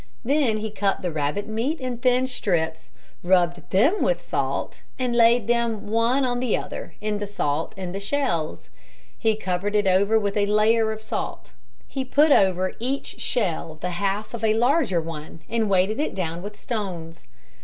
Then 0.25 0.57
he 0.57 0.71
cut 0.71 1.03
the 1.03 1.11
rabbit 1.11 1.45
meat 1.47 1.79
in 1.79 1.99
thin 1.99 2.25
strips, 2.25 2.89
rubbed 3.21 3.69
them 3.69 4.01
with 4.01 4.27
salt, 4.27 4.81
and 4.97 5.15
laid 5.15 5.45
them 5.45 5.85
one 5.85 6.25
on 6.25 6.39
the 6.39 6.57
other 6.57 6.95
in 7.01 7.19
the 7.19 7.27
salt 7.27 7.75
in 7.77 7.91
the 7.91 7.99
shells. 7.99 8.69
He 9.15 9.35
covered 9.35 9.75
it 9.75 9.85
over 9.85 10.17
with 10.17 10.35
a 10.37 10.47
layer 10.47 10.91
of 10.91 11.03
salt. 11.03 11.51
He 11.87 12.03
put 12.03 12.31
over 12.31 12.73
each 12.79 13.19
shell 13.19 13.75
the 13.79 13.91
half 13.91 14.33
of 14.33 14.43
a 14.43 14.55
larger 14.55 14.99
one 14.99 15.41
and 15.47 15.69
weighted 15.69 15.99
it 15.99 16.15
down 16.15 16.41
with 16.41 16.59
stones. 16.59 17.27